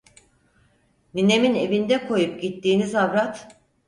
Ninemin 1.13 1.55
evinde 1.55 2.07
koyup 2.07 2.41
gittiğiniz 2.41 2.95
avrat… 2.95 3.55